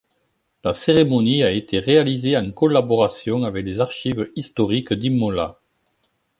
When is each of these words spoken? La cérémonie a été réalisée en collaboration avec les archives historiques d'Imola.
La 0.63 0.73
cérémonie 0.73 1.43
a 1.43 1.51
été 1.51 1.77
réalisée 1.77 2.35
en 2.35 2.49
collaboration 2.51 3.43
avec 3.43 3.63
les 3.67 3.79
archives 3.81 4.31
historiques 4.35 4.93
d'Imola. 4.93 5.59